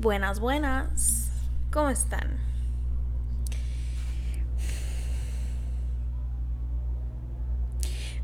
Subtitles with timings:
[0.00, 1.30] Buenas, buenas.
[1.70, 2.38] ¿Cómo están?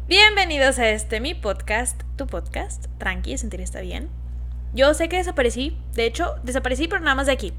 [0.08, 4.08] Bienvenidos a este mi podcast, tu podcast, Tranqui, sentir está bien.
[4.72, 7.52] Yo sé que desaparecí, de hecho, desaparecí pero nada más de aquí.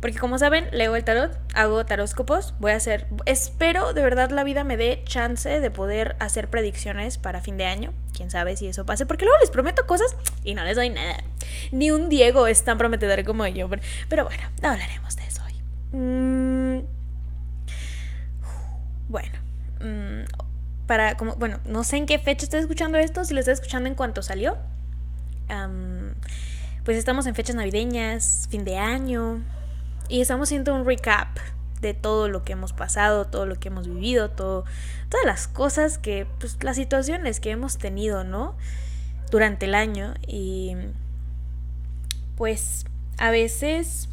[0.00, 4.44] Porque como saben, leo el tarot, hago taróscopos, voy a hacer, espero de verdad la
[4.44, 7.92] vida me dé chance de poder hacer predicciones para fin de año.
[8.16, 11.22] Quién sabe si eso pase, porque luego les prometo cosas y no les doy nada.
[11.70, 13.68] Ni un Diego es tan prometedor como yo,
[14.08, 15.98] pero, bueno, no hablaremos de eso hoy.
[15.98, 16.84] Mm,
[19.08, 19.38] bueno,
[19.80, 20.24] mm,
[20.86, 23.88] para como, bueno, no sé en qué fecha estoy escuchando esto, si lo estoy escuchando
[23.88, 24.56] en cuanto salió.
[26.84, 29.42] pues estamos en fechas navideñas, fin de año,
[30.10, 31.38] y estamos haciendo un recap
[31.80, 34.64] de todo lo que hemos pasado, todo lo que hemos vivido, todo,
[35.08, 38.56] todas las cosas que, pues las situaciones que hemos tenido, ¿no?
[39.30, 40.14] Durante el año.
[40.26, 40.76] Y
[42.36, 42.84] pues
[43.18, 44.08] a veces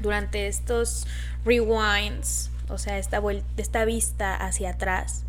[0.00, 1.06] durante estos
[1.44, 3.20] rewinds, o sea, esta,
[3.56, 5.24] esta vista hacia atrás,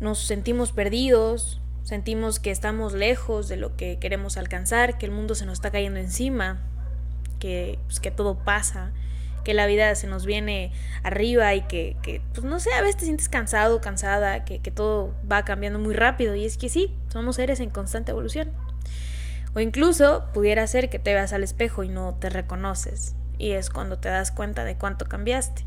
[0.00, 5.34] nos sentimos perdidos, sentimos que estamos lejos de lo que queremos alcanzar, que el mundo
[5.34, 6.60] se nos está cayendo encima,
[7.42, 8.92] que, pues, que todo pasa,
[9.42, 10.70] que la vida se nos viene
[11.02, 15.12] arriba y que, pues no sé, a veces te sientes cansado, cansada, que, que todo
[15.30, 16.36] va cambiando muy rápido.
[16.36, 18.52] Y es que sí, somos seres en constante evolución.
[19.56, 23.16] O incluso pudiera ser que te veas al espejo y no te reconoces.
[23.38, 25.64] Y es cuando te das cuenta de cuánto cambiaste.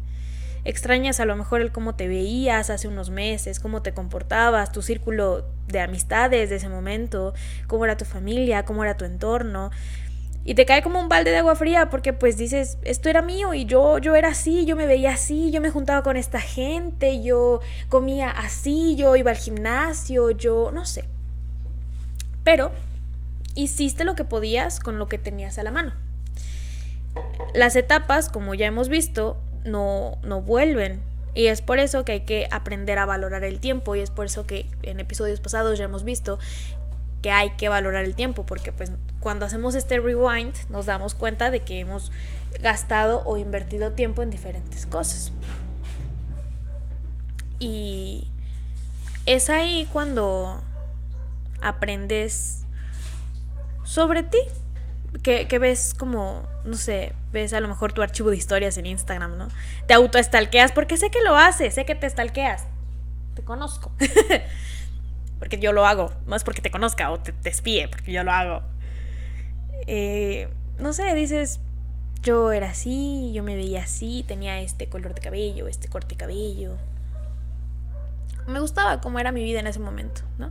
[0.63, 4.81] Extrañas a lo mejor el cómo te veías hace unos meses, cómo te comportabas, tu
[4.81, 7.35] círculo de amistades de ese momento,
[7.67, 9.69] cómo era tu familia, cómo era tu entorno.
[10.47, 13.55] Y te cae como un balde de agua fría porque pues dices, esto era mío
[13.55, 17.23] y yo, yo era así, yo me veía así, yo me juntaba con esta gente,
[17.23, 21.05] yo comía así, yo iba al gimnasio, yo no sé.
[22.43, 22.71] Pero
[23.55, 25.93] hiciste lo que podías con lo que tenías a la mano.
[27.55, 31.01] Las etapas, como ya hemos visto, no, no vuelven.
[31.33, 34.27] Y es por eso que hay que aprender a valorar el tiempo y es por
[34.27, 36.39] eso que en episodios pasados ya hemos visto
[37.25, 41.49] que hay que valorar el tiempo, porque pues cuando hacemos este rewind nos damos cuenta
[41.49, 42.11] de que hemos
[42.61, 45.31] gastado o invertido tiempo en diferentes cosas.
[47.57, 48.27] Y
[49.25, 50.61] es ahí cuando
[51.63, 52.63] aprendes
[53.83, 54.37] sobre ti,
[55.23, 59.35] que, ves como, no sé, ves a lo mejor tu archivo de historias en Instagram,
[59.35, 59.47] ¿no?
[59.87, 62.65] Te autoestalqueas porque sé que lo haces, sé que te estalqueas.
[63.33, 63.91] Te conozco.
[65.45, 67.51] porque yo lo hago, no es porque te conozca o te, te
[67.87, 68.63] porque yo lo hago.
[69.85, 71.59] Eh, no sé, dices,
[72.23, 76.17] yo era así, yo me veía así, tenía este color de cabello, este corte de
[76.17, 76.77] cabello.
[78.47, 80.49] Me gustaba cómo era mi vida en ese momento, ¿no?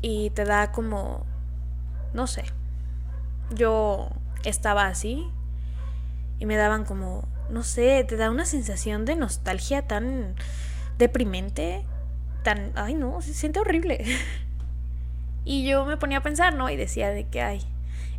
[0.00, 1.26] Y te da como,
[2.12, 2.44] no sé,
[3.56, 4.08] yo
[4.44, 5.26] estaba así
[6.38, 10.36] y me daban como, no sé, te da una sensación de nostalgia tan
[10.96, 11.84] deprimente
[12.44, 14.04] tan, ay no, se siente horrible.
[15.44, 16.70] y yo me ponía a pensar, ¿no?
[16.70, 17.60] Y decía de que, ay,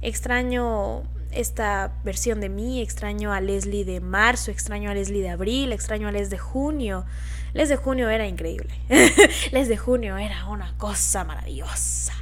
[0.01, 5.71] extraño esta versión de mí, extraño a Leslie de marzo, extraño a Leslie de abril,
[5.71, 7.05] extraño a Leslie de junio.
[7.53, 8.73] Les de junio era increíble.
[9.51, 12.13] Les de junio era una cosa maravillosa.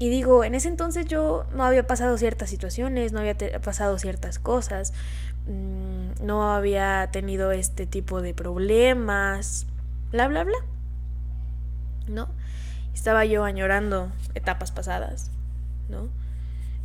[0.00, 4.38] Y digo, en ese entonces yo no había pasado ciertas situaciones, no había pasado ciertas
[4.38, 4.92] cosas,
[5.46, 9.66] mm, no había tenido este tipo de problemas,
[10.10, 10.58] bla, bla, bla.
[12.06, 12.28] ¿No?
[12.94, 15.30] Estaba yo añorando etapas pasadas,
[15.88, 16.08] ¿no?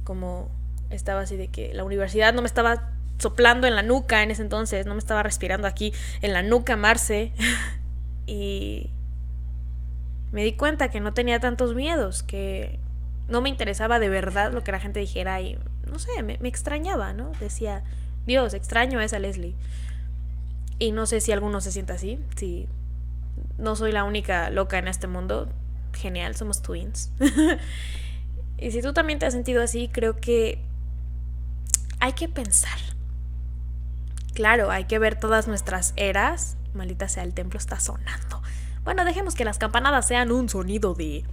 [0.04, 0.50] Como
[0.90, 4.42] estaba así de que la universidad no me estaba soplando en la nuca en ese
[4.42, 7.32] entonces, no me estaba respirando aquí en la nuca Marce.
[8.28, 8.90] y
[10.32, 12.80] me di cuenta que no tenía tantos miedos, que
[13.28, 15.58] no me interesaba de verdad lo que la gente dijera y
[15.90, 17.32] no sé, me, me extrañaba, ¿no?
[17.40, 17.84] Decía,
[18.26, 19.56] Dios, extraño a esa Leslie.
[20.80, 22.68] Y no sé si alguno se sienta así, si
[23.64, 25.50] no soy la única loca en este mundo.
[25.94, 27.12] Genial, somos twins.
[28.58, 30.64] y si tú también te has sentido así, creo que
[32.00, 32.78] hay que pensar.
[34.34, 36.58] Claro, hay que ver todas nuestras eras.
[36.74, 38.42] Maldita sea, el templo está sonando.
[38.84, 41.24] Bueno, dejemos que las campanadas sean un sonido de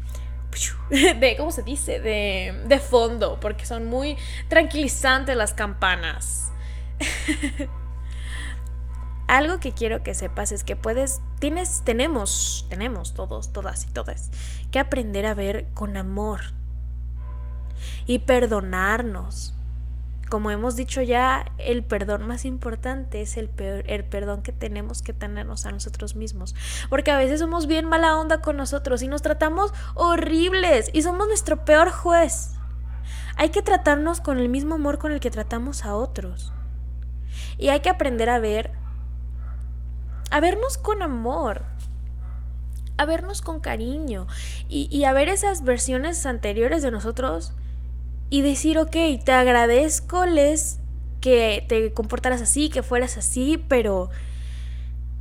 [0.90, 2.00] de, ¿cómo se dice?
[2.00, 4.16] De, de fondo, porque son muy
[4.48, 6.52] tranquilizantes las campanas.
[9.30, 14.30] algo que quiero que sepas es que puedes, tienes, tenemos, tenemos todos, todas y todas,
[14.72, 16.40] que aprender a ver con amor
[18.06, 19.54] y perdonarnos.
[20.28, 23.50] Como hemos dicho ya, el perdón más importante es el,
[23.86, 26.56] el perdón que tenemos que tenernos a nosotros mismos.
[26.88, 31.28] Porque a veces somos bien mala onda con nosotros y nos tratamos horribles y somos
[31.28, 32.56] nuestro peor juez.
[33.36, 36.52] hay que tratarnos con el mismo amor con el que tratamos a otros.
[37.58, 38.79] Y hay que aprender a ver,
[40.30, 41.62] a vernos con amor,
[42.96, 44.26] a vernos con cariño
[44.68, 47.52] y, y a ver esas versiones anteriores de nosotros
[48.30, 50.78] y decir, ok, te agradezco, Les,
[51.20, 54.10] que te comportaras así, que fueras así, pero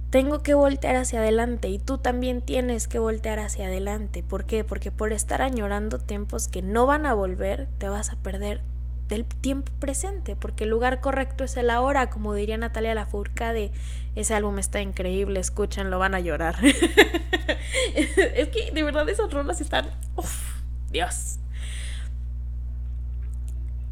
[0.10, 4.24] tengo que voltear hacia adelante y tú también tienes que voltear hacia adelante.
[4.24, 4.64] ¿Por qué?
[4.64, 8.62] Porque por estar añorando tiempos que no van a volver, te vas a perder
[9.10, 13.72] del tiempo presente, porque el lugar correcto es el ahora, como diría Natalia Lafourcade.
[14.16, 16.56] Ese álbum está increíble, escúchenlo, van a llorar.
[17.96, 19.90] es que de verdad esas rolas están...
[20.16, 20.62] Uf,
[20.92, 21.40] Dios.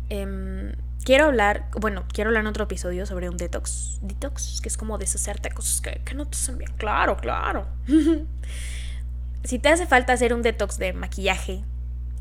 [0.09, 3.99] Eh, quiero hablar, bueno, quiero hablar en otro episodio sobre un detox.
[4.03, 6.71] Detox, que es como deshacerte cosas que, que no te hacen bien.
[6.77, 7.67] Claro, claro.
[9.43, 11.63] si te hace falta hacer un detox de maquillaje,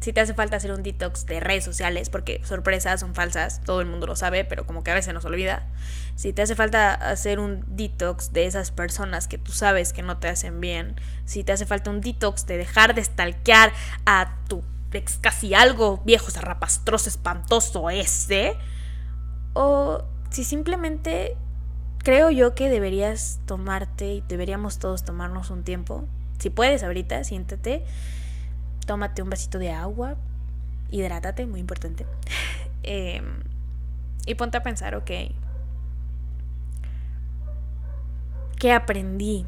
[0.00, 3.80] si te hace falta hacer un detox de redes sociales, porque sorpresas son falsas, todo
[3.80, 5.66] el mundo lo sabe, pero como que a veces nos olvida.
[6.16, 10.18] Si te hace falta hacer un detox de esas personas que tú sabes que no
[10.18, 13.72] te hacen bien, si te hace falta un detox de dejar de stalkear
[14.04, 14.62] a tu
[14.92, 18.56] ex casi algo viejo, zarrapastroso, espantoso ese,
[19.54, 21.36] o si simplemente
[21.98, 26.04] creo yo que deberías tomarte y deberíamos todos tomarnos un tiempo.
[26.38, 27.84] Si puedes ahorita, siéntate
[28.86, 30.16] tómate un vasito de agua,
[30.90, 32.06] hidrátate, muy importante.
[32.82, 33.42] Em,
[34.26, 35.10] y ponte a pensar, ok,
[38.58, 39.44] ¿qué aprendí?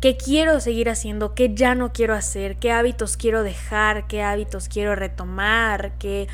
[0.00, 1.34] ¿Qué quiero seguir haciendo?
[1.34, 2.56] ¿Qué ya no quiero hacer?
[2.56, 4.06] ¿Qué hábitos quiero dejar?
[4.06, 5.98] ¿Qué hábitos quiero retomar?
[5.98, 6.28] ¿Qué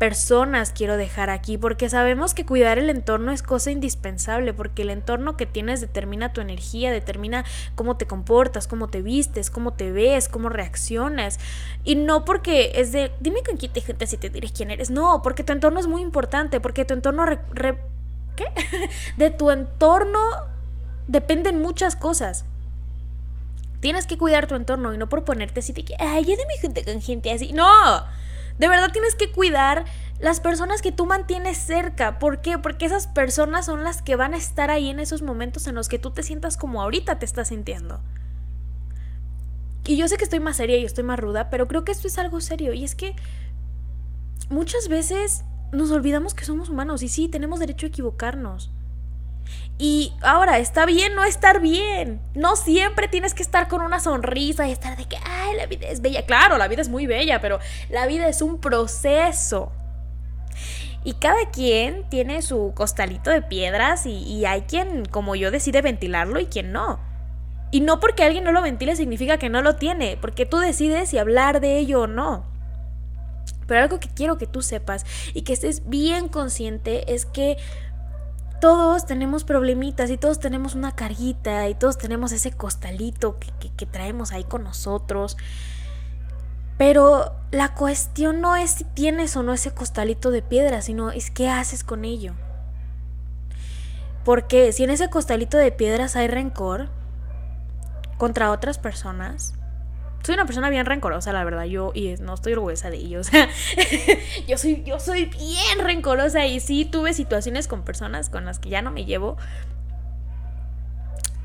[0.00, 4.88] personas quiero dejar aquí, porque sabemos que cuidar el entorno es cosa indispensable, porque el
[4.88, 7.44] entorno que tienes determina tu energía, determina
[7.74, 11.38] cómo te comportas, cómo te vistes, cómo te ves, cómo reaccionas.
[11.84, 14.88] Y no porque es de, dime con quién te gente si te diré quién eres,
[14.88, 17.26] no, porque tu entorno es muy importante, porque tu entorno...
[18.36, 18.46] ¿Qué?
[19.18, 20.18] de tu entorno
[21.08, 22.46] dependen muchas cosas.
[23.80, 26.46] Tienes que cuidar tu entorno y no por ponerte así de que, ay, yo de
[26.46, 27.52] mi gente con gente así.
[27.52, 28.06] No,
[28.60, 29.86] de verdad tienes que cuidar
[30.20, 32.18] las personas que tú mantienes cerca.
[32.18, 32.58] ¿Por qué?
[32.58, 35.88] Porque esas personas son las que van a estar ahí en esos momentos en los
[35.88, 38.02] que tú te sientas como ahorita te estás sintiendo.
[39.86, 42.06] Y yo sé que estoy más seria y estoy más ruda, pero creo que esto
[42.06, 42.74] es algo serio.
[42.74, 43.16] Y es que
[44.50, 45.42] muchas veces
[45.72, 48.70] nos olvidamos que somos humanos y sí, tenemos derecho a equivocarnos.
[49.82, 52.20] Y ahora, está bien no estar bien.
[52.34, 55.88] No siempre tienes que estar con una sonrisa y estar de que, ay, la vida
[55.88, 56.26] es bella.
[56.26, 59.72] Claro, la vida es muy bella, pero la vida es un proceso.
[61.02, 66.40] Y cada quien tiene su costalito de piedras y, hay quien, como yo, decide ventilarlo
[66.40, 67.00] y quien no.
[67.70, 71.08] Y no porque alguien no lo ventile significa que no lo tiene, porque tú decides
[71.08, 72.44] si hablar de ello o no.
[73.66, 77.56] Pero algo que quiero que tú sepas y que estés bien consciente es que
[78.60, 84.32] todos tenemos problemitas y todos tenemos una carguita y todos tenemos ese costalito que, traemos
[84.32, 85.36] ahí con nosotros.
[86.78, 91.30] Pero la cuestión no es si tienes o no ese costalito de piedra, sino es
[91.30, 92.34] qué haces con ello.
[94.24, 96.88] Porque si en ese costalito de piedras hay rencor
[98.18, 99.54] contra otras personas,
[100.22, 103.20] soy una persona bien rencorosa, la verdad, yo, y no estoy orgullosa de ello,
[104.48, 108.68] yo soy, yo soy bien rencorosa y sí tuve situaciones con personas con las que
[108.68, 109.36] ya no me llevo.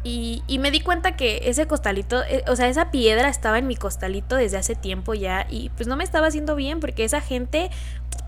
[0.03, 3.65] Y, y me di cuenta que ese costalito, eh, o sea, esa piedra estaba en
[3.65, 7.21] mi costalito desde hace tiempo ya y pues no me estaba haciendo bien porque esa
[7.21, 7.71] gente,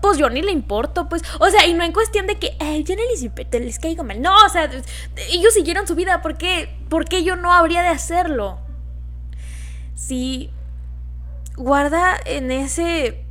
[0.02, 2.82] pues yo ni le importo, pues, o sea, y no en cuestión de que, Ay,
[2.82, 4.68] yo no les, les caigo mal, no, o sea,
[5.30, 6.68] ellos siguieron su vida, ¿por qué?
[6.88, 8.58] ¿Por qué yo no habría de hacerlo?
[9.98, 10.50] Si
[11.56, 13.24] guarda en ese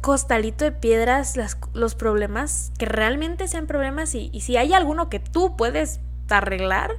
[0.00, 1.34] costalito de piedras
[1.72, 6.90] los problemas que realmente sean problemas y, si hay alguno que tú puedes arreglar,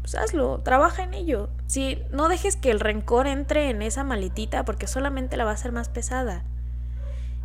[0.00, 1.50] pues hazlo, trabaja en ello.
[1.66, 5.54] Si no dejes que el rencor entre en esa malitita porque solamente la va a
[5.54, 6.44] hacer más pesada.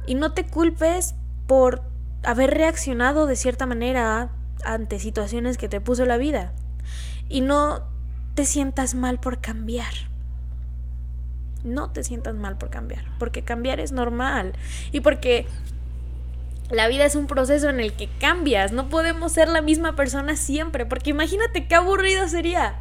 [0.05, 1.15] Y no te culpes
[1.47, 1.81] por
[2.23, 4.29] haber reaccionado de cierta manera
[4.63, 6.53] ante situaciones que te puso la vida.
[7.27, 7.83] Y no
[8.35, 10.14] te sientas mal por cambiar
[11.65, 14.53] no te sientas mal por cambiar, porque cambiar es normal
[14.91, 15.47] y porque
[16.69, 20.35] la vida es un proceso en el que cambias, no podemos ser la misma persona
[20.35, 22.75] siempre, porque imagínate qué aburrido sería.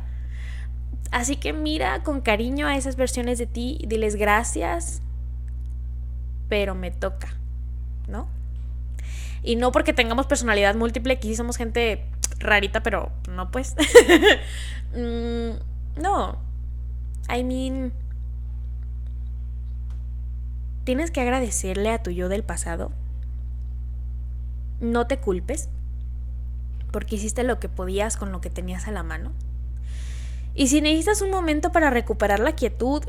[1.10, 5.02] Así que mira con cariño a esas versiones de ti, diles gracias,
[6.48, 7.34] pero me toca,
[8.08, 8.28] ¿no?
[9.42, 12.04] Y no porque tengamos personalidad múltiple, que somos gente
[12.38, 13.74] rarita, pero no pues.
[14.96, 15.58] Mm,
[16.00, 16.38] no.
[17.28, 17.92] I mean,
[20.84, 22.92] tienes que agradecerle a tu yo del pasado.
[24.80, 25.68] No te culpes,
[26.92, 29.32] porque hiciste lo que podías con lo que tenías a la mano.
[30.54, 33.02] Y si necesitas un momento para recuperar la quietud,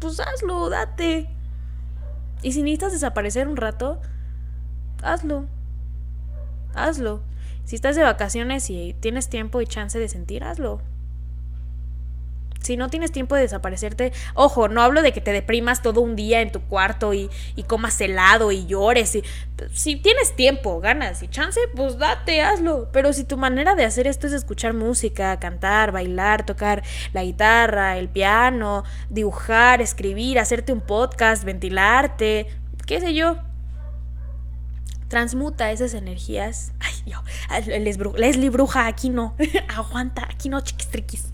[0.00, 1.30] pues hazlo, date.
[2.42, 4.00] Y si necesitas desaparecer un rato,
[5.02, 5.46] hazlo.
[6.74, 7.22] Hazlo.
[7.64, 10.82] Si estás de vacaciones y tienes tiempo y chance de sentir, hazlo.
[12.62, 16.14] Si no tienes tiempo de desaparecerte, ojo, no hablo de que te deprimas todo un
[16.14, 19.14] día en tu cuarto y, y comas helado y llores.
[19.14, 19.24] Y,
[19.72, 22.88] si tienes tiempo, ganas y chance, pues date, hazlo.
[22.92, 27.98] Pero si tu manera de hacer esto es escuchar música, cantar, bailar, tocar la guitarra,
[27.98, 32.46] el piano, dibujar, escribir, hacerte un podcast, ventilarte,
[32.86, 33.38] qué sé yo,
[35.08, 36.72] transmuta esas energías.
[36.80, 37.22] Ay, yo,
[38.16, 39.34] Leslie Bruja, aquí no.
[39.68, 41.26] Aguanta, aquí no, chiquistriquis.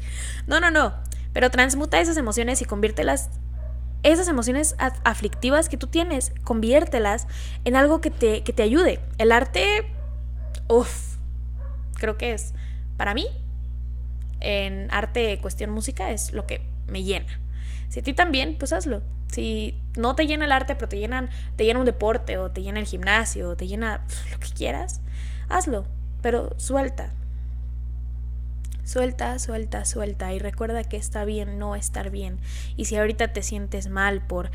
[0.47, 0.95] No, no, no.
[1.37, 3.29] Pero transmuta esas emociones y conviértelas,
[4.03, 4.75] esas emociones
[5.05, 7.27] aflictivas que tú tienes, conviértelas
[7.67, 9.01] en algo que te, que te ayude.
[9.19, 9.85] El arte,
[10.67, 11.17] uff,
[11.97, 12.55] creo que es,
[12.97, 13.27] para mí,
[14.41, 17.39] en arte cuestión música es lo que me llena.
[17.91, 19.03] Si a ti también, pues hazlo.
[19.27, 22.63] Si no te llena el arte, pero te llenan, te llena un deporte, o te
[22.63, 25.03] llena el gimnasio, o te llena lo que quieras,
[25.51, 25.85] hazlo.
[26.23, 27.13] Pero suelta,
[28.87, 32.39] Suelta, suelta, suelta y recuerda que está bien no estar bien.
[32.77, 34.53] Y si ahorita te sientes mal por,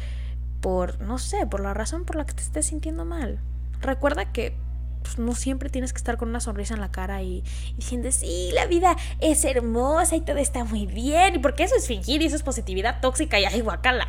[0.62, 3.42] por, no sé, por la razón por la que te estés sintiendo mal,
[3.82, 4.56] recuerda que
[5.04, 7.44] pues, no siempre tienes que estar con una sonrisa en la cara y,
[7.76, 11.42] diciendo, sí, la vida es hermosa y todo está muy bien.
[11.42, 14.08] Porque eso es fingir y eso es positividad tóxica y ay, guacala.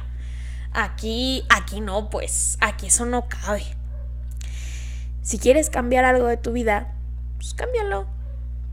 [0.72, 3.64] Aquí, aquí no, pues, aquí eso no cabe.
[5.22, 6.94] Si quieres cambiar algo de tu vida,
[7.38, 8.21] pues cámbialo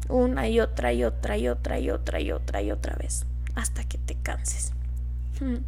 [0.10, 3.26] una y otra y otra y otra y otra y otra y otra vez
[3.56, 4.74] hasta que te canses.
[5.40, 5.60] Hmm.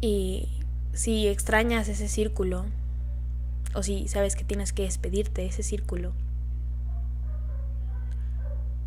[0.00, 0.48] Y
[0.92, 2.66] si extrañas ese círculo
[3.74, 6.12] o si sabes que tienes que despedirte de ese círculo,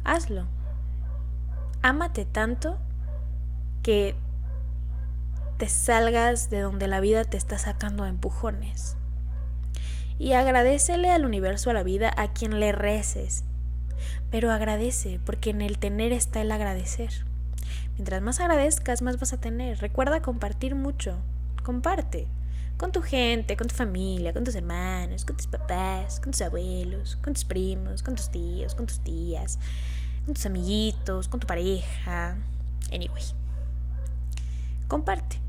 [0.03, 0.45] hazlo.
[1.81, 2.77] Ámate tanto
[3.81, 4.15] que
[5.57, 8.97] te salgas de donde la vida te está sacando empujones
[10.17, 13.43] y agradecele al universo, a la vida, a quien le reces.
[14.31, 17.11] Pero agradece, porque en el tener está el agradecer.
[17.95, 19.79] Mientras más agradezcas, más vas a tener.
[19.79, 21.17] Recuerda compartir mucho.
[21.63, 22.27] Comparte.
[22.77, 27.15] Con tu gente, con tu familia, con tus hermanos, con tus papás, con tus abuelos,
[27.23, 29.59] con tus primos, con tus tíos, con tus tías,
[30.25, 32.35] con tus amiguitos, con tu pareja.
[32.91, 33.23] Anyway.
[34.89, 35.44] Comparte.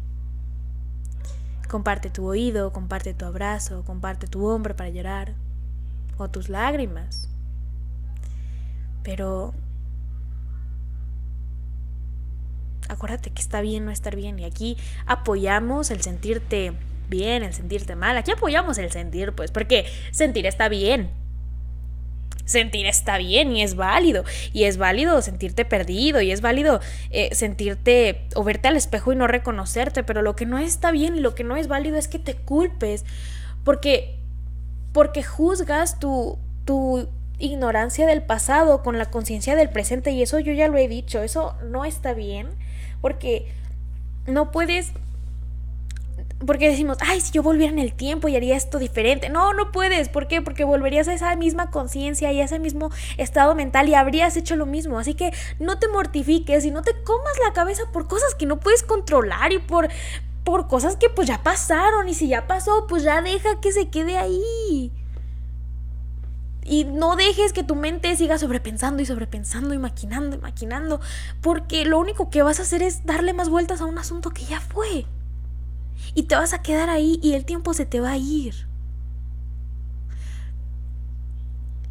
[1.68, 5.35] Comparte tu oído, comparte tu abrazo, comparte tu hombro para llorar
[6.16, 7.28] o tus lágrimas.
[9.02, 9.52] Pero
[12.88, 16.73] acuérdate que está bien no estar bien y aquí apoyamos el sentirte
[17.08, 18.16] bien, el sentirte mal.
[18.16, 21.25] Aquí apoyamos el sentir, pues, porque sentir está bien
[22.47, 24.25] sentir está bien y es válido.
[24.55, 29.17] Y es válido sentirte perdido y es válido eh, sentirte o verte al espejo y
[29.17, 30.03] no reconocerte.
[30.03, 32.35] Pero lo que no está bien y lo que no es válido es que te
[32.35, 33.05] culpes.
[33.65, 34.19] Porque,
[34.93, 40.12] porque juzgas tu, tu ignorancia del pasado con la conciencia del presente.
[40.12, 41.23] Y eso yo ya lo he dicho.
[41.23, 42.49] Eso no está bien.
[43.03, 43.53] Porque
[44.26, 44.93] no puedes
[46.45, 49.31] porque decimos, ay, si yo volviera en el tiempo y haría esto diferente.
[49.31, 50.11] No, no puedes.
[50.11, 50.43] ¿Por qué?
[50.43, 54.55] Porque volverías a esa misma conciencia y a ese mismo estado mental y habrías hecho
[54.57, 54.99] lo mismo.
[54.99, 58.61] Así que no te mortifiques y no te comas la cabeza por cosas que no
[58.61, 59.88] puedes controlar y por,
[60.45, 62.09] por cosas que pues ya pasaron.
[62.09, 64.93] Y si ya pasó, pues ya deja que se quede ahí.
[66.64, 71.00] Y no dejes que tu mente siga sobrepensando y sobrepensando y maquinando y maquinando.
[71.40, 74.45] Porque lo único que vas a hacer es darle más vueltas a un asunto que
[74.45, 75.07] ya fue
[76.15, 78.67] y te vas a quedar ahí y el tiempo se te va a ir.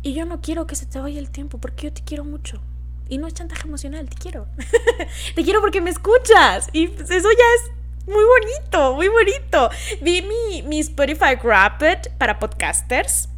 [0.02, 2.62] Y yo no quiero que se te vaya el tiempo porque yo te quiero mucho.
[3.10, 4.48] Y no es chantaje emocional, te quiero.
[5.36, 6.70] te quiero porque me escuchas.
[6.74, 7.72] Y pues eso ya es
[8.08, 9.70] muy bonito, muy bonito.
[10.02, 13.30] Vi mi, mi Spotify Wrapped para podcasters.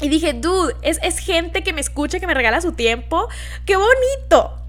[0.00, 3.28] Y dije, dude, es, es gente que me escucha, que me regala su tiempo.
[3.66, 4.64] ¡Qué bonito!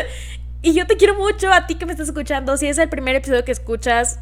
[0.62, 2.56] y yo te quiero mucho a ti que me estás escuchando.
[2.56, 4.20] Si es el primer episodio que escuchas,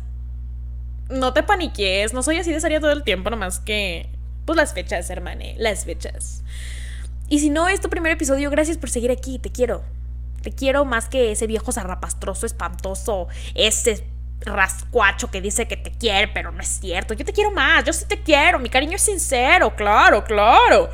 [1.09, 4.09] no te paniques, no soy así de seria todo el tiempo, nomás que,
[4.45, 6.43] pues las fechas, hermane, las fechas.
[7.29, 9.83] Y si no es tu primer episodio, gracias por seguir aquí, te quiero.
[10.43, 14.05] Te quiero más que ese viejo zarrapastroso, espantoso, ese
[14.41, 17.15] rascuacho que dice que te quiere, pero no es cierto.
[17.15, 20.91] Yo te quiero más, yo sí te quiero, mi cariño es sincero, claro, claro.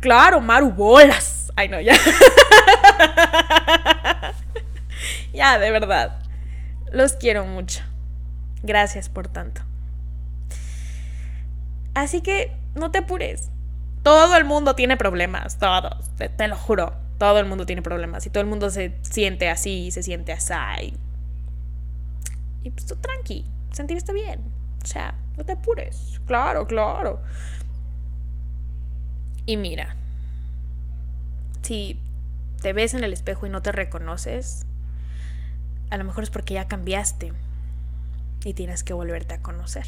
[0.00, 1.50] Claro, Maru bolas.
[1.56, 1.94] Ay, no, ya.
[5.32, 6.20] ya, de verdad.
[6.92, 7.80] Los quiero mucho.
[8.66, 9.62] Gracias por tanto.
[11.94, 13.48] Así que no te apures.
[14.02, 16.94] Todo el mundo tiene problemas, todos, te, lo juro.
[17.16, 20.94] Todo el mundo tiene problemas y todo el mundo se siente así, se siente así.
[22.64, 24.40] Y pues tú tranqui, sentir está bien.
[24.82, 26.20] O sea, no te apures.
[26.26, 27.22] Claro, claro.
[29.46, 29.94] Y mira,
[31.62, 32.00] si
[32.62, 34.66] te ves en el espejo y no te reconoces,
[35.88, 37.32] a lo mejor es porque ya cambiaste
[38.46, 39.86] y tienes que volverte a conocer.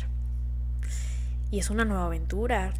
[1.50, 2.72] Y es una nueva aventura,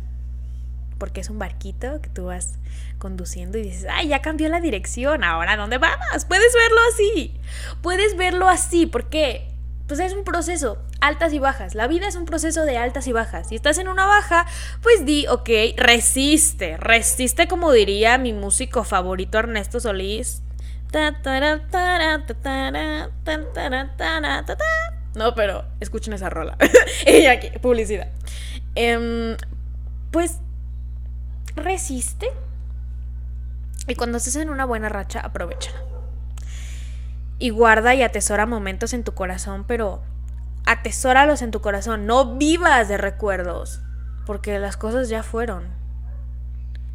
[0.99, 2.59] porque es un barquito que tú vas
[2.99, 6.25] conduciendo y dices, ay, ya cambió la dirección, ahora ¿dónde vamos?
[6.27, 7.41] Puedes verlo así,
[7.81, 9.49] puedes verlo así, porque
[9.87, 11.77] pues es un proceso, altas y bajas.
[11.77, 13.49] La vida es un proceso de altas y bajas.
[13.49, 14.47] Si estás en una baja,
[14.83, 20.43] pues di, ok, resiste, resiste como diría mi músico favorito Ernesto Solís.
[25.15, 26.57] No, pero escuchen esa rola.
[27.07, 28.09] y aquí, publicidad.
[28.75, 29.37] Em,
[30.11, 30.39] pues
[31.57, 32.31] resiste.
[33.87, 35.73] Y cuando estés en una buena racha, aprovecha.
[37.39, 40.03] Y guarda y atesora momentos en tu corazón, pero
[40.67, 42.07] atesóralos en tu corazón.
[42.07, 43.81] No vivas de recuerdos,
[44.27, 45.69] porque las cosas ya fueron.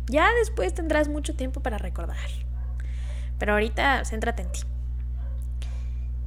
[0.07, 2.17] Ya después tendrás mucho tiempo para recordar.
[3.39, 4.61] Pero ahorita céntrate en ti.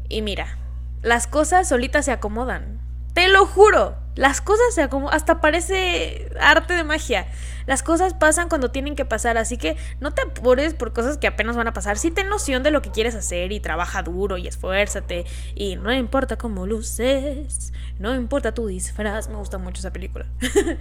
[0.08, 0.58] Y mira,
[1.06, 2.80] las cosas solitas se acomodan.
[3.14, 3.94] Te lo juro.
[4.16, 5.14] Las cosas se acomodan.
[5.14, 7.28] Hasta parece arte de magia.
[7.66, 9.38] Las cosas pasan cuando tienen que pasar.
[9.38, 11.96] Así que no te apures por cosas que apenas van a pasar.
[11.96, 15.26] Sí ten noción de lo que quieres hacer y trabaja duro y esfuérzate.
[15.54, 17.72] Y no importa cómo luces.
[18.00, 19.28] No importa tu disfraz.
[19.28, 20.26] Me gusta mucho esa película.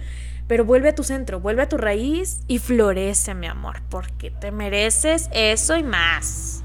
[0.48, 3.80] Pero vuelve a tu centro, vuelve a tu raíz y florece, mi amor.
[3.88, 6.64] Porque te mereces eso y más.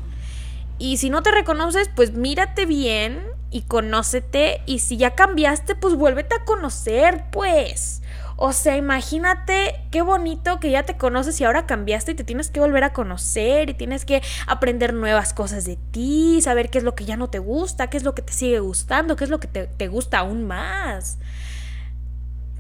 [0.80, 5.96] Y si no te reconoces, pues mírate bien y conócete y si ya cambiaste, pues
[5.96, 8.02] vuélvete a conocer, pues.
[8.38, 12.50] O sea, imagínate qué bonito que ya te conoces y ahora cambiaste y te tienes
[12.50, 16.84] que volver a conocer y tienes que aprender nuevas cosas de ti, saber qué es
[16.84, 19.30] lo que ya no te gusta, qué es lo que te sigue gustando, qué es
[19.30, 21.20] lo que te, te gusta aún más.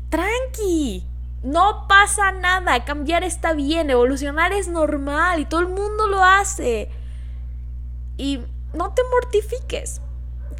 [0.09, 1.07] Tranqui,
[1.41, 6.89] no pasa nada, cambiar está bien, evolucionar es normal y todo el mundo lo hace.
[8.17, 8.41] Y
[8.75, 10.01] no te mortifiques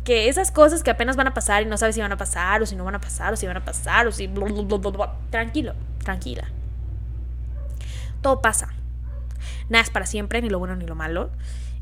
[0.04, 2.62] que esas cosas que apenas van a pasar y no sabes si van a pasar
[2.62, 4.30] o si no van a pasar o si van a pasar o si...
[5.30, 6.48] Tranquilo, tranquila.
[8.22, 8.70] Todo pasa.
[9.70, 11.30] Nada es para siempre, ni lo bueno ni lo malo.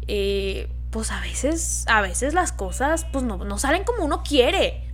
[0.08, 4.89] Eh, pues a veces, a veces las cosas pues no, no salen como uno quiere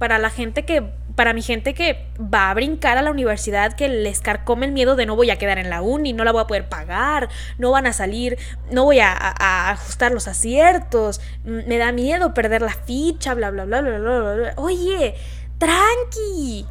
[0.00, 0.82] para la gente que,
[1.14, 4.96] para mi gente que va a brincar a la universidad, que les carcome el miedo
[4.96, 7.70] de no voy a quedar en la uni, no la voy a poder pagar, no
[7.70, 8.38] van a salir,
[8.72, 13.66] no voy a, a ajustar los aciertos, me da miedo perder la ficha, bla, bla,
[13.66, 14.54] bla, bla, bla, bla.
[14.56, 15.16] Oye,
[15.58, 16.64] tranqui,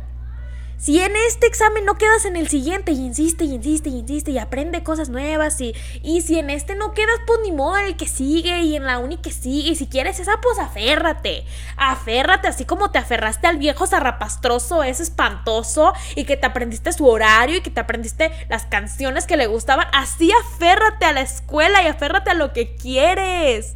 [0.80, 4.32] si en este examen no quedas en el siguiente y insiste y insiste y insiste
[4.32, 7.88] y aprende cosas nuevas y, y si en este no quedas, pues ni modo en
[7.88, 11.44] el que sigue y en la uni que sigue y si quieres esa, pues aférrate.
[11.76, 17.06] Aférrate así como te aferraste al viejo zarrapastroso, ese espantoso y que te aprendiste su
[17.06, 19.88] horario y que te aprendiste las canciones que le gustaban.
[19.92, 23.76] Así aférrate a la escuela y aférrate a lo que quieres.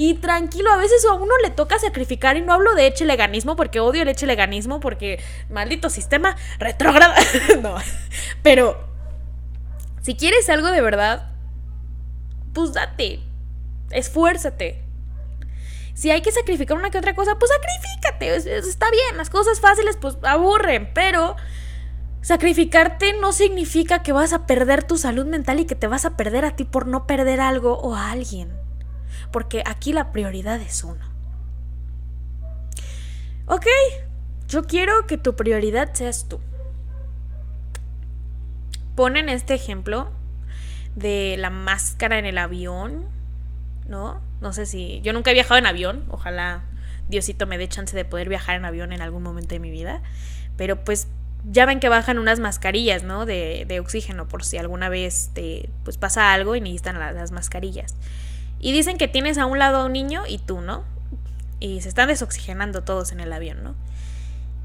[0.00, 3.80] Y tranquilo, a veces a uno le toca sacrificar y no hablo de echeleganismo porque
[3.80, 7.12] odio el echeleganismo porque maldito sistema retrógrado.
[7.60, 7.74] no,
[8.44, 8.78] pero
[10.00, 11.32] si quieres algo de verdad,
[12.54, 13.18] pues date,
[13.90, 14.84] esfuérzate.
[15.94, 18.56] Si hay que sacrificar una que otra cosa, pues sacrifícate.
[18.56, 21.34] Está bien, las cosas fáciles pues aburren, pero
[22.20, 26.16] sacrificarte no significa que vas a perder tu salud mental y que te vas a
[26.16, 28.57] perder a ti por no perder algo o a alguien
[29.32, 31.04] porque aquí la prioridad es uno.
[33.46, 33.66] Ok,
[34.46, 36.40] yo quiero que tu prioridad seas tú.
[38.94, 40.10] Ponen este ejemplo
[40.96, 43.06] de la máscara en el avión,
[43.86, 44.20] ¿no?
[44.40, 45.00] No sé si...
[45.02, 46.64] Yo nunca he viajado en avión, ojalá
[47.08, 50.02] Diosito me dé chance de poder viajar en avión en algún momento de mi vida,
[50.56, 51.08] pero pues
[51.50, 53.24] ya ven que bajan unas mascarillas, ¿no?
[53.24, 57.94] De, oxígeno por si alguna vez te pues pasa algo y necesitan las mascarillas.
[58.60, 60.84] Y dicen que tienes a un lado a un niño y tú, ¿no?
[61.60, 63.74] Y se están desoxigenando todos en el avión, ¿no?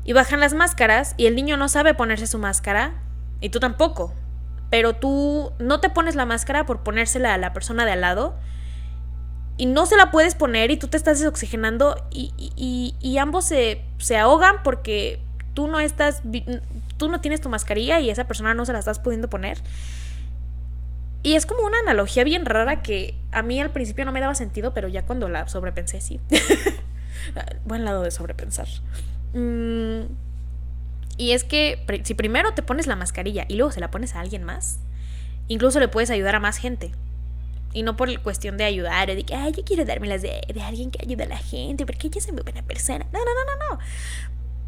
[0.05, 2.93] Y bajan las máscaras y el niño no sabe ponerse su máscara
[3.39, 4.13] y tú tampoco.
[4.69, 8.35] Pero tú no te pones la máscara por ponérsela a la persona de al lado
[9.57, 13.45] y no se la puedes poner y tú te estás desoxigenando y, y, y ambos
[13.45, 15.21] se, se ahogan porque
[15.53, 16.23] tú no estás,
[16.97, 19.61] tú no tienes tu mascarilla y esa persona no se la estás pudiendo poner.
[21.23, 24.35] Y es como una analogía bien rara que a mí al principio no me daba
[24.35, 26.19] sentido, pero ya cuando la sobrepensé sí.
[27.65, 28.67] Buen lado de sobrepensar.
[29.33, 30.01] Mm,
[31.17, 34.19] y es que si primero te pones la mascarilla y luego se la pones a
[34.19, 34.79] alguien más,
[35.47, 36.91] incluso le puedes ayudar a más gente.
[37.71, 40.91] Y no por cuestión de ayudar, de que, ay, yo quiero dármelas de, de alguien
[40.91, 43.05] que ayude a la gente, porque ella es muy buena persona.
[43.13, 43.79] No, no, no, no, no.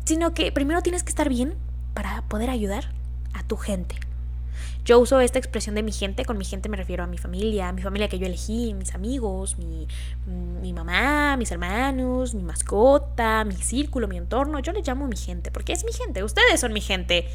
[0.06, 1.56] Sino que primero tienes que estar bien
[1.94, 2.86] para poder ayudar
[3.34, 3.96] a tu gente.
[4.84, 7.72] Yo uso esta expresión de mi gente, con mi gente me refiero a mi familia,
[7.72, 9.88] mi familia que yo elegí, mis amigos, mi,
[10.62, 14.60] mi mamá, mis hermanos, mi mascota, mi círculo, mi entorno.
[14.60, 17.28] Yo le llamo mi gente, porque es mi gente, ustedes son mi gente,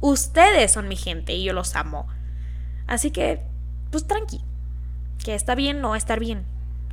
[0.00, 2.06] ustedes son mi gente y yo los amo.
[2.86, 3.40] Así que,
[3.90, 4.40] pues tranqui,
[5.24, 6.44] que está bien no estar bien,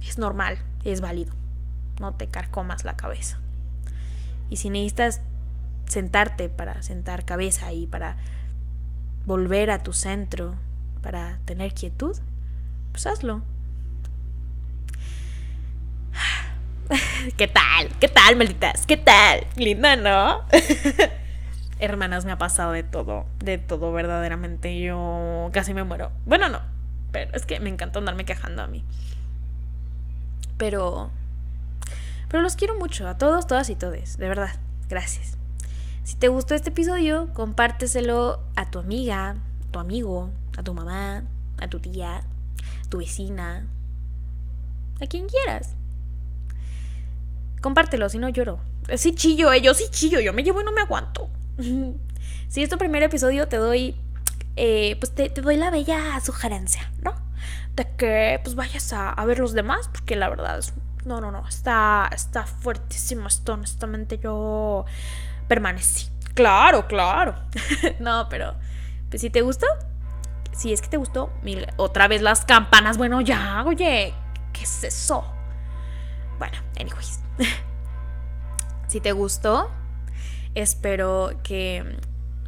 [0.06, 1.34] es normal, es válido.
[2.00, 3.40] No te carcomas la cabeza.
[4.50, 5.22] Y si necesitas
[5.86, 8.18] sentarte para sentar cabeza y para
[9.26, 10.56] volver a tu centro,
[11.02, 12.18] para tener quietud,
[12.92, 13.42] pues hazlo.
[17.38, 17.90] ¿Qué tal?
[18.00, 18.86] ¿Qué tal, malditas?
[18.86, 19.48] ¿Qué tal?
[19.56, 20.42] Linda, ¿no?
[21.80, 24.80] Hermanas, me ha pasado de todo, de todo, verdaderamente.
[24.80, 26.12] Yo casi me muero.
[26.26, 26.62] Bueno, no,
[27.12, 28.84] pero es que me encanta andarme quejando a mí.
[30.58, 31.10] Pero...
[32.28, 34.56] Pero los quiero mucho, a todos, todas y todes, de verdad.
[34.88, 35.41] Gracias.
[36.04, 39.36] Si te gustó este episodio, compárteselo a tu amiga,
[39.70, 41.24] tu amigo, a tu mamá,
[41.60, 42.24] a tu tía,
[42.90, 43.68] tu vecina,
[45.00, 45.76] a quien quieras.
[47.62, 48.60] Compártelo, si no lloro.
[48.96, 51.30] Sí chillo, eh, yo sí chillo, yo me llevo y no me aguanto.
[52.48, 53.96] si es tu primer episodio, te doy,
[54.56, 57.14] eh, pues te, doy la bella sugerencia, ¿no?
[57.76, 60.74] De que pues vayas a, a ver los demás, porque la verdad es,
[61.06, 64.86] no, no, no, está, está fuertísimo esto, honestamente yo
[65.48, 66.10] permanecí.
[66.34, 67.36] Claro, claro.
[68.00, 68.56] no, pero
[69.10, 69.68] pues si te gustó,
[70.54, 71.32] si es que te gustó,
[71.78, 72.98] otra vez las campanas.
[72.98, 74.14] Bueno, ya, oye,
[74.54, 75.26] ¿qué es eso?
[76.40, 77.20] Bueno, anyways.
[78.88, 79.70] si te gustó,
[80.56, 81.98] espero que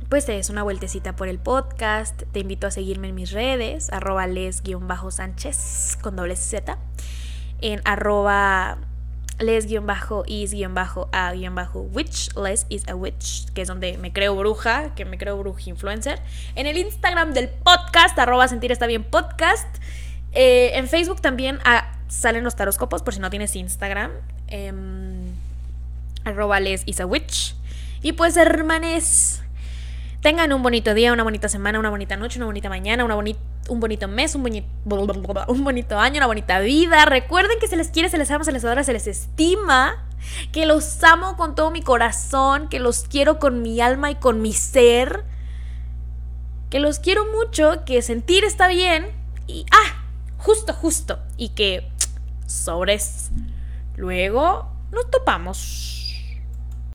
[0.10, 2.22] pues te des una vueltecita por el podcast.
[2.32, 6.78] Te invito a seguirme en mis redes, arroba les-sánchez con doble Z,
[7.62, 8.78] en arroba
[9.44, 10.28] les-is-a-witch,
[12.36, 16.20] les is a witch, que es donde me creo bruja, que me creo bruja influencer.
[16.56, 19.68] En el Instagram del podcast, arroba sentir está bien podcast.
[20.32, 24.12] Eh, en Facebook también ah, salen los taroscopos, por si no tienes Instagram.
[24.48, 25.34] Em,
[26.24, 27.56] arroba les is a witch.
[28.02, 29.42] Y pues, hermanes,
[30.22, 33.40] tengan un bonito día, una bonita semana, una bonita noche, una bonita mañana, una bonita
[33.70, 34.68] un bonito mes, un, bonito,
[35.48, 37.06] un bonito año, una bonita vida.
[37.06, 40.06] Recuerden que se les quiere, se les ama, se les adora, se les estima.
[40.52, 44.42] Que los amo con todo mi corazón, que los quiero con mi alma y con
[44.42, 45.26] mi ser.
[46.70, 49.08] Que los quiero mucho, que sentir está bien.
[49.48, 50.04] Y, ah,
[50.38, 51.20] justo, justo.
[51.38, 51.90] Y que,
[52.46, 53.32] sobres.
[53.96, 56.03] Luego nos topamos.